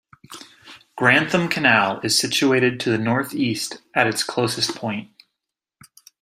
[0.95, 5.09] Grantham Canal is situated to the north-east at its closest point.